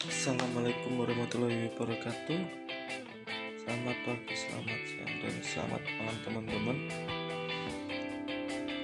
[0.00, 2.40] Assalamualaikum warahmatullahi wabarakatuh.
[3.60, 6.88] Selamat pagi, selamat siang, dan selamat malam teman-teman.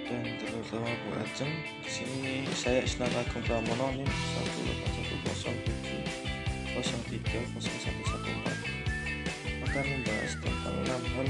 [0.05, 1.49] Dan terutama Bu Ajeng
[1.81, 11.29] di sini saya Isnar Agung Pramono NIM 18107 03 0114 akan membahas tentang 6 hal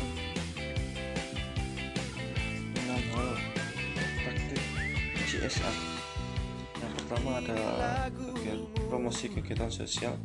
[2.74, 3.38] 6 hal
[4.18, 4.62] praktik
[5.30, 5.95] CSR
[7.16, 8.12] pertama adalah
[8.92, 10.20] promosi kegiatan sosial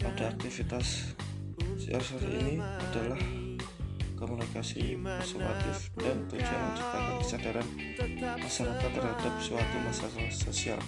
[0.00, 1.12] pada aktivitas
[1.76, 3.20] CSR ini adalah
[4.16, 7.66] komunikasi persuasif dan tujuan menciptakan kesadaran
[8.40, 10.80] masyarakat terhadap suatu masalah sosial.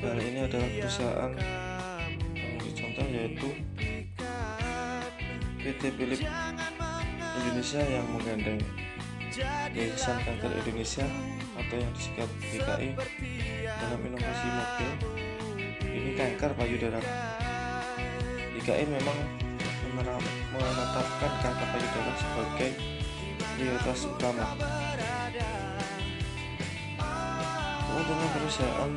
[0.00, 1.32] Dalam hal ini adalah perusahaan
[2.36, 3.48] yang contoh yaitu
[5.60, 6.20] PT Philip
[7.40, 8.60] Indonesia yang menggandeng
[9.30, 11.06] Yayasan Kanker Indonesia
[11.54, 12.90] atau yang disingkat GKI
[13.62, 14.90] dalam inovasi mobil.
[15.86, 16.98] Ini kanker payudara.
[18.58, 19.18] GKI memang
[19.94, 22.70] menetapkan kanker payudara sebagai
[23.54, 24.44] prioritas utama.
[27.86, 28.92] Keuntungan perusahaan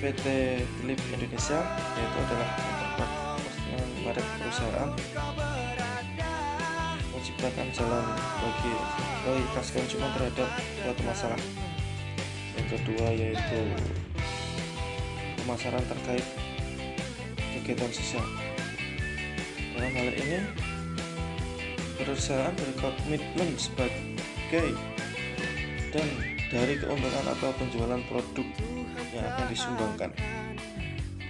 [0.00, 0.24] PT
[0.64, 1.60] Philip Indonesia
[1.92, 4.90] yaitu adalah memperkuat kepentingan perusahaan
[7.38, 8.02] menciptakan jalan
[8.42, 8.74] bagi
[9.22, 11.40] loyalitas konsumen terhadap suatu masalah.
[12.58, 13.60] Yang kedua yaitu
[15.38, 16.26] pemasaran terkait
[17.54, 18.26] kegiatan sosial.
[19.70, 20.38] Dalam hal ini
[21.94, 24.74] perusahaan berkomitmen sebagai
[25.94, 26.08] dan
[26.50, 28.48] dari keuntungan atau penjualan produk
[29.14, 30.10] yang akan disumbangkan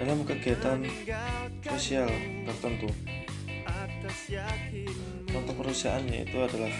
[0.00, 0.88] dalam kegiatan
[1.68, 2.08] sosial
[2.48, 2.88] tertentu
[5.58, 6.70] perusahaan yaitu adalah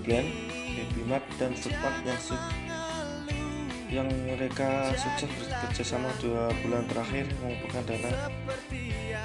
[0.00, 0.32] Blend,
[0.72, 2.16] Baby Mart, dan Foodmart yang
[3.90, 8.30] yang mereka sukses bekerja sama dua bulan terakhir mengumpulkan dana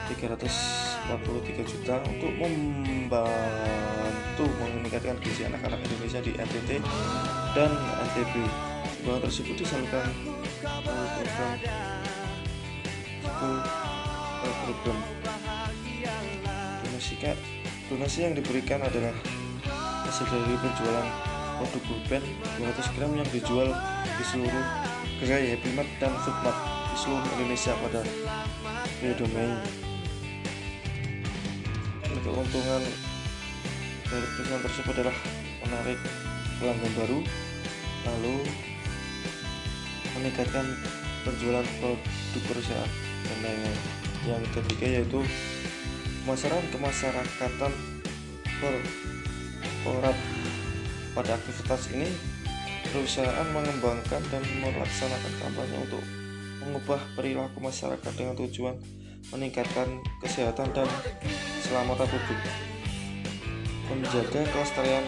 [0.09, 6.81] 343 juta untuk membantu meningkatkan gizi anak-anak Indonesia di NTT
[7.53, 7.71] dan
[8.09, 8.33] NTB.
[9.05, 10.09] Uang tersebut disalurkan
[10.65, 11.61] program
[14.65, 14.97] program
[16.81, 17.15] donasi
[17.85, 19.13] donasi yang diberikan adalah
[20.09, 21.07] hasil dari penjualan
[21.61, 22.23] produk pulpen
[22.57, 23.69] 200 gram yang dijual
[24.05, 24.65] di seluruh
[25.21, 28.01] gerai Happy Mart dan Foodmart di seluruh Indonesia pada
[28.97, 29.53] periode Mei.
[32.25, 32.81] Keuntungan
[34.09, 35.17] dari perusahaan tersebut adalah
[35.61, 35.99] menarik
[36.57, 37.19] pelanggan baru
[38.05, 38.35] lalu
[40.17, 40.65] meningkatkan
[41.21, 42.91] penjualan produk perusahaan
[43.29, 43.57] dan
[44.25, 45.21] yang ketiga yaitu
[46.25, 47.69] pemasaran kemasyarakatan
[48.57, 50.17] korporat
[51.13, 52.09] pada aktivitas ini
[52.89, 56.01] perusahaan mengembangkan dan melaksanakan kampanye untuk
[56.65, 58.73] mengubah perilaku masyarakat dengan tujuan
[59.29, 60.89] meningkatkan kesehatan dan
[61.61, 62.41] keselamatan publik
[63.85, 65.05] menjaga kelestarian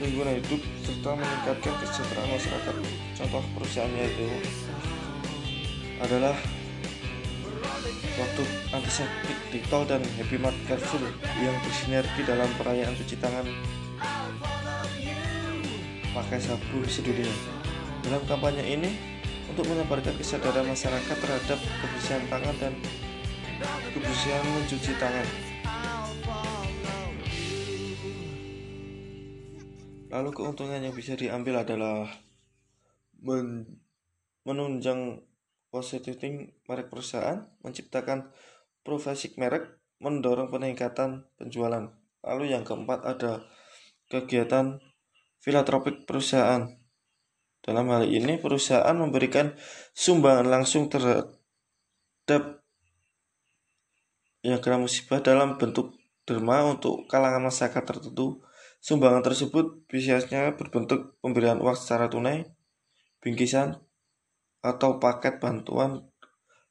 [0.00, 2.74] lingkungan hidup serta meningkatkan kesejahteraan masyarakat.
[3.12, 4.24] Contoh perusahaan yaitu
[6.00, 6.32] adalah
[8.14, 11.02] waktu antiseptik Ditol dan Happy Mart Carrefour
[11.42, 13.46] yang bersinergi dalam perayaan cuci tangan
[16.14, 17.30] pakai sabun sedunia.
[18.06, 18.90] Dalam kampanye ini
[19.50, 22.72] untuk menyebarkan kesadaran masyarakat terhadap kebersihan tangan dan
[23.90, 25.28] kebersihan mencuci tangan.
[30.14, 32.06] Lalu keuntungan yang bisa diambil adalah
[34.46, 35.18] menunjang
[35.74, 38.30] positioning merek perusahaan, menciptakan
[38.86, 41.90] profesi merek, mendorong peningkatan penjualan.
[42.22, 43.42] Lalu yang keempat ada
[44.06, 44.78] kegiatan
[45.42, 46.70] filantropik perusahaan.
[47.58, 49.50] Dalam hal ini perusahaan memberikan
[49.98, 52.62] sumbangan langsung terhadap
[54.44, 58.44] yang kena musibah dalam bentuk derma untuk kalangan masyarakat tertentu.
[58.84, 62.44] Sumbangan tersebut biasanya berbentuk pemberian uang secara tunai,
[63.24, 63.80] bingkisan,
[64.64, 66.00] atau paket bantuan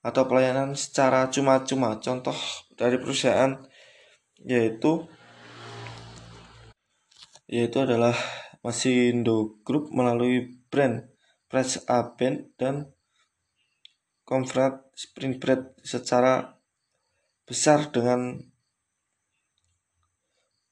[0.01, 2.01] atau pelayanan secara cuma-cuma.
[2.01, 2.35] Contoh
[2.73, 3.53] dari perusahaan
[4.41, 5.05] yaitu
[7.45, 8.17] yaitu adalah
[8.65, 11.05] Masindo Group melalui brand
[11.47, 12.89] Fresh Aben dan
[14.25, 16.57] Comfort Spring Bread secara
[17.45, 18.41] besar dengan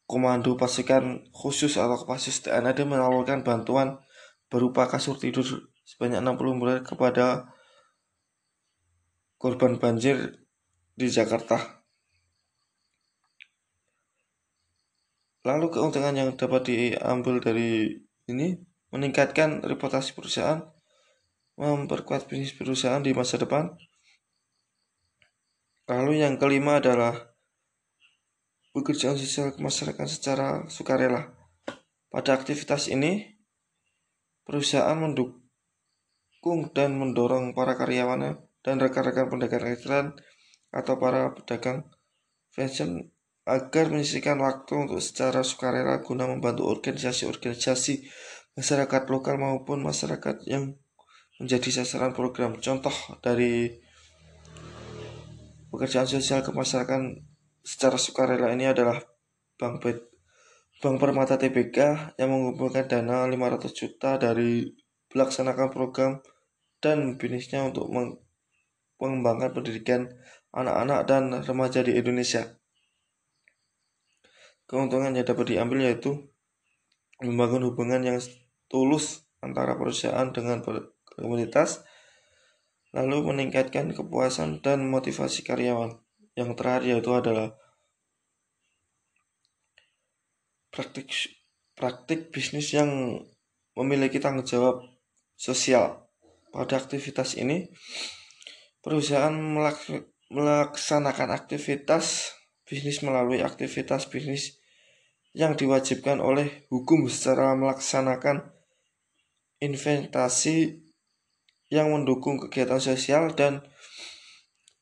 [0.09, 4.01] komando pasukan khusus atau Kopassus TNI menawarkan bantuan
[4.51, 7.51] berupa kasur tidur sebanyak 60 miliar kepada
[9.35, 10.39] korban banjir
[10.95, 11.83] di Jakarta.
[15.43, 17.91] Lalu keuntungan yang dapat diambil dari
[18.31, 18.55] ini
[18.95, 20.63] meningkatkan reputasi perusahaan,
[21.59, 23.75] memperkuat bisnis perusahaan di masa depan.
[25.91, 27.35] Lalu yang kelima adalah
[28.71, 31.35] pekerjaan sosial masyarakat secara sukarela.
[32.07, 33.41] Pada aktivitas ini,
[34.45, 34.95] perusahaan
[36.41, 40.05] mendukung dan mendorong para karyawannya dan rekan-rekan pedagang restoran
[40.73, 41.85] atau para pedagang
[42.49, 43.13] fashion
[43.45, 48.09] agar menyisihkan waktu untuk secara sukarela guna membantu organisasi-organisasi
[48.57, 50.81] masyarakat lokal maupun masyarakat yang
[51.37, 52.57] menjadi sasaran program.
[52.57, 53.77] Contoh dari
[55.69, 57.21] pekerjaan sosial kemasyarakatan
[57.61, 58.97] secara sukarela ini adalah
[59.61, 59.85] Bank
[60.81, 61.77] Bank Permata TBK
[62.17, 66.11] yang mengumpulkan dana 500 juta dari melaksanakan program
[66.81, 67.87] dan bisnisnya untuk
[68.97, 70.09] mengembangkan pendidikan
[70.51, 72.61] anak-anak dan remaja di Indonesia
[74.71, 76.31] keuntungan yang dapat diambil yaitu
[77.19, 78.17] membangun hubungan yang
[78.71, 80.63] tulus antara perusahaan dengan
[81.19, 81.83] komunitas,
[82.95, 85.99] lalu meningkatkan kepuasan dan motivasi karyawan.
[86.39, 87.59] Yang terakhir yaitu adalah
[90.71, 91.11] praktik
[91.75, 93.19] praktik bisnis yang
[93.75, 94.87] memiliki tanggung jawab
[95.41, 96.05] sosial.
[96.53, 97.73] Pada aktivitas ini,
[98.85, 99.33] perusahaan
[100.29, 102.37] melaksanakan aktivitas
[102.69, 104.61] bisnis melalui aktivitas bisnis
[105.33, 108.53] yang diwajibkan oleh hukum secara melaksanakan
[109.57, 110.85] investasi
[111.71, 113.63] yang mendukung kegiatan sosial dan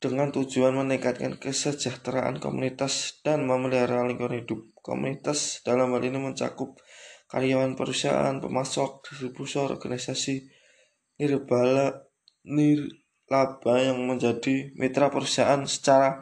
[0.00, 4.60] dengan tujuan meningkatkan kesejahteraan komunitas dan memelihara lingkungan hidup.
[4.80, 6.80] Komunitas dalam hal ini mencakup
[7.30, 10.50] karyawan perusahaan, pemasok, distributor, organisasi,
[11.16, 12.10] nirbala,
[12.42, 16.20] nirlaba yang menjadi mitra perusahaan secara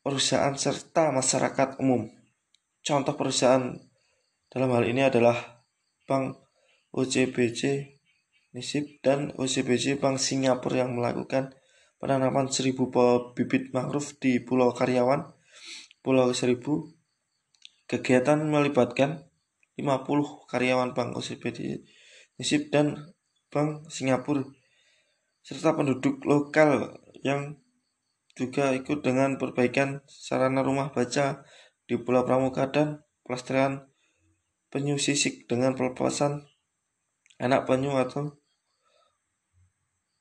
[0.00, 2.06] perusahaan serta masyarakat umum.
[2.80, 3.74] Contoh perusahaan
[4.48, 5.36] dalam hal ini adalah
[6.08, 6.38] Bank
[6.94, 7.90] OCBC
[8.50, 11.54] Nisip dan OCBC Bank Singapura yang melakukan
[12.02, 12.74] penanaman 1000
[13.38, 15.22] bibit mangrove di Pulau Karyawan,
[16.02, 16.99] Pulau Seribu.
[17.90, 19.26] Kegiatan melibatkan
[19.74, 21.82] 50 karyawan Bank OCBC
[22.38, 23.10] Nisip dan
[23.50, 24.46] Bank Singapura
[25.42, 27.58] serta penduduk lokal yang
[28.38, 31.42] juga ikut dengan perbaikan sarana rumah baca
[31.90, 33.90] di Pulau Pramuka dan pelestarian
[34.70, 36.46] penyu sisik dengan pelepasan
[37.42, 38.38] anak penyu atau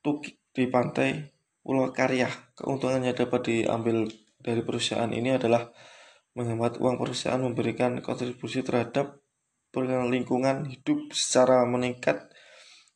[0.01, 1.29] tukik di pantai
[1.61, 2.33] Pulau Karya.
[2.57, 4.09] Keuntungan yang dapat diambil
[4.41, 5.69] dari perusahaan ini adalah
[6.39, 9.19] menghemat uang perusahaan memberikan kontribusi terhadap
[9.75, 12.31] lingkungan hidup secara meningkat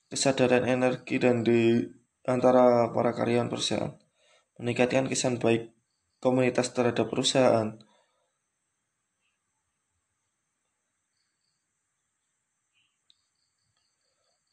[0.07, 1.83] kesadaran energi dan di
[2.23, 3.99] antara para karyawan perusahaan
[4.55, 5.75] meningkatkan kesan baik
[6.23, 7.75] komunitas terhadap perusahaan.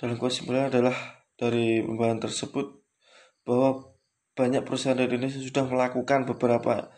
[0.00, 0.96] Dalam kesimpulan adalah
[1.38, 2.66] dari pembahasan tersebut
[3.44, 3.94] bahwa
[4.32, 6.88] banyak perusahaan di Indonesia sudah melakukan beberapa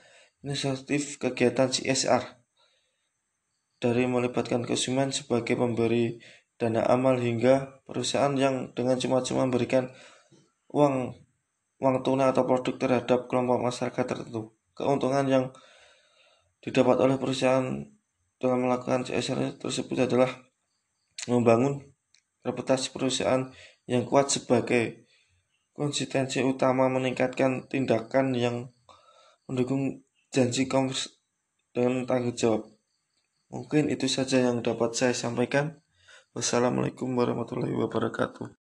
[0.42, 2.42] inisiatif kegiatan CSR
[3.78, 6.18] dari melibatkan konsumen sebagai pemberi
[6.58, 9.90] dana amal hingga perusahaan yang dengan cuma-cuma memberikan
[10.70, 11.14] uang
[11.82, 14.54] uang tunai atau produk terhadap kelompok masyarakat tertentu.
[14.78, 15.44] Keuntungan yang
[16.62, 17.82] didapat oleh perusahaan
[18.38, 20.30] dalam melakukan CSR tersebut adalah
[21.26, 21.82] membangun
[22.46, 23.50] reputasi perusahaan
[23.90, 25.06] yang kuat sebagai
[25.74, 28.70] konsistensi utama meningkatkan tindakan yang
[29.50, 31.20] mendukung janji komers
[31.76, 32.72] dan tanggung jawab.
[33.52, 35.84] Mungkin itu saja yang dapat saya sampaikan.
[36.32, 38.61] Wassalamualaikum warahmatullahi wabarakatuh.